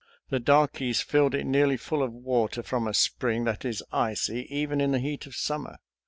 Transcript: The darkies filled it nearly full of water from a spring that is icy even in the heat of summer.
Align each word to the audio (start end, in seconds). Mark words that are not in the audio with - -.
The 0.31 0.39
darkies 0.39 1.01
filled 1.01 1.35
it 1.35 1.45
nearly 1.45 1.77
full 1.77 2.01
of 2.01 2.11
water 2.11 2.63
from 2.63 2.87
a 2.87 2.93
spring 2.95 3.43
that 3.43 3.63
is 3.63 3.83
icy 3.91 4.47
even 4.49 4.81
in 4.81 4.93
the 4.93 4.99
heat 4.99 5.27
of 5.27 5.35
summer. 5.35 5.77